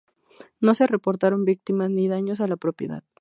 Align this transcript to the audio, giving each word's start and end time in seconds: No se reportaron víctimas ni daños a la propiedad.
No 0.59 0.73
se 0.73 0.87
reportaron 0.87 1.45
víctimas 1.45 1.91
ni 1.91 2.07
daños 2.07 2.41
a 2.41 2.47
la 2.47 2.57
propiedad. 2.57 3.03